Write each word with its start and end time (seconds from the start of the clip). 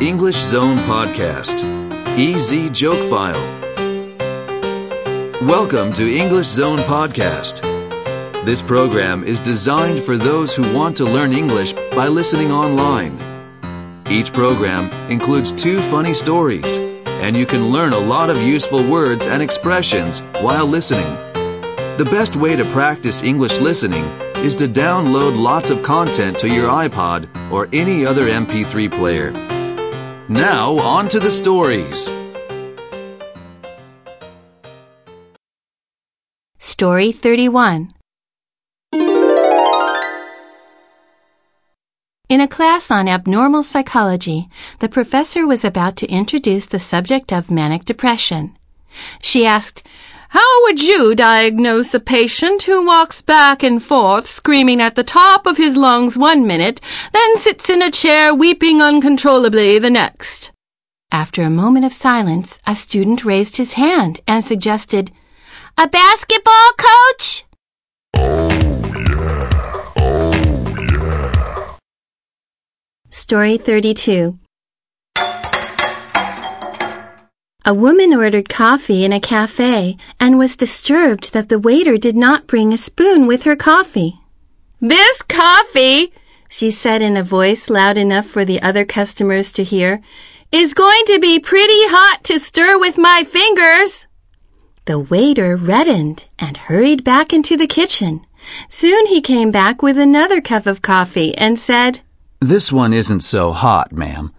English 0.00 0.36
Zone 0.36 0.76
Podcast, 0.86 1.64
EZ 2.16 2.70
Joke 2.70 3.02
File. 3.10 3.42
Welcome 5.42 5.92
to 5.94 6.08
English 6.08 6.46
Zone 6.46 6.78
Podcast. 6.78 7.62
This 8.44 8.62
program 8.62 9.24
is 9.24 9.40
designed 9.40 10.04
for 10.04 10.16
those 10.16 10.54
who 10.54 10.72
want 10.72 10.96
to 10.98 11.04
learn 11.04 11.32
English 11.32 11.72
by 11.96 12.06
listening 12.06 12.52
online. 12.52 13.18
Each 14.08 14.32
program 14.32 14.88
includes 15.10 15.50
two 15.50 15.80
funny 15.80 16.14
stories, 16.14 16.78
and 16.78 17.36
you 17.36 17.44
can 17.44 17.70
learn 17.70 17.92
a 17.92 17.98
lot 17.98 18.30
of 18.30 18.40
useful 18.40 18.88
words 18.88 19.26
and 19.26 19.42
expressions 19.42 20.20
while 20.40 20.66
listening. 20.66 21.12
The 21.98 22.08
best 22.08 22.36
way 22.36 22.54
to 22.54 22.64
practice 22.66 23.24
English 23.24 23.58
listening 23.58 24.04
is 24.46 24.54
to 24.54 24.68
download 24.68 25.36
lots 25.36 25.70
of 25.70 25.82
content 25.82 26.38
to 26.38 26.48
your 26.48 26.68
iPod 26.68 27.28
or 27.50 27.68
any 27.72 28.06
other 28.06 28.28
MP3 28.28 28.92
player. 28.92 29.57
Now, 30.30 30.78
on 30.80 31.08
to 31.08 31.18
the 31.18 31.30
stories. 31.30 32.12
Story 36.58 37.12
31 37.12 37.94
In 42.28 42.42
a 42.42 42.46
class 42.46 42.90
on 42.90 43.08
abnormal 43.08 43.62
psychology, 43.62 44.50
the 44.80 44.88
professor 44.90 45.46
was 45.46 45.64
about 45.64 45.96
to 45.96 46.06
introduce 46.10 46.66
the 46.66 46.78
subject 46.78 47.32
of 47.32 47.50
manic 47.50 47.86
depression. 47.86 48.54
She 49.22 49.46
asked, 49.46 49.82
How 50.30 50.62
would 50.64 50.82
you 50.82 51.14
diagnose 51.14 51.94
a 51.94 52.00
patient 52.00 52.64
who 52.64 52.84
walks 52.84 53.22
back 53.22 53.62
and 53.62 53.82
forth 53.82 54.28
screaming 54.28 54.78
at 54.78 54.94
the 54.94 55.02
top 55.02 55.46
of 55.46 55.56
his 55.56 55.74
lungs 55.74 56.18
one 56.18 56.46
minute, 56.46 56.82
then 57.12 57.38
sits 57.38 57.70
in 57.70 57.80
a 57.80 57.90
chair 57.90 58.34
weeping 58.34 58.82
uncontrollably 58.82 59.78
the 59.78 59.88
next? 59.88 60.52
After 61.10 61.42
a 61.42 61.48
moment 61.48 61.86
of 61.86 61.94
silence, 61.94 62.58
a 62.66 62.74
student 62.74 63.24
raised 63.24 63.56
his 63.56 63.72
hand 63.72 64.20
and 64.28 64.44
suggested, 64.44 65.10
A 65.78 65.88
basketball 65.88 66.72
coach? 66.76 67.44
Oh, 68.14 68.50
yeah. 69.08 69.48
Oh, 69.96 70.32
yeah. 70.92 71.76
Story 73.10 73.56
32 73.56 74.38
A 77.68 77.74
woman 77.74 78.14
ordered 78.14 78.48
coffee 78.48 79.04
in 79.04 79.12
a 79.12 79.20
cafe 79.20 79.98
and 80.18 80.38
was 80.38 80.56
disturbed 80.56 81.34
that 81.34 81.50
the 81.50 81.58
waiter 81.58 81.98
did 81.98 82.16
not 82.16 82.46
bring 82.46 82.72
a 82.72 82.78
spoon 82.78 83.26
with 83.26 83.42
her 83.42 83.56
coffee. 83.56 84.20
This 84.80 85.20
coffee, 85.20 86.10
She 86.48 86.70
said 86.70 87.02
in 87.02 87.14
a 87.14 87.22
voice 87.22 87.68
loud 87.68 87.98
enough 87.98 88.24
for 88.24 88.46
the 88.46 88.62
other 88.62 88.86
customers 88.86 89.52
to 89.52 89.62
hear, 89.62 90.00
is 90.50 90.72
going 90.72 91.02
to 91.08 91.18
be 91.18 91.38
pretty 91.38 91.82
hot 91.88 92.24
to 92.24 92.38
stir 92.38 92.78
with 92.78 92.96
my 92.96 93.22
fingers. 93.28 94.06
The 94.86 94.98
waiter 94.98 95.54
reddened 95.54 96.24
and 96.38 96.56
hurried 96.56 97.04
back 97.04 97.34
into 97.34 97.58
the 97.58 97.66
kitchen. 97.66 98.24
Soon 98.70 99.08
he 99.08 99.20
came 99.20 99.50
back 99.50 99.82
with 99.82 99.98
another 99.98 100.40
cup 100.40 100.64
of 100.64 100.80
coffee 100.80 101.36
and 101.36 101.58
said, 101.58 102.00
This 102.40 102.72
one 102.72 102.94
isn't 102.94 103.20
so 103.20 103.52
hot, 103.52 103.92
ma'am. 103.92 104.32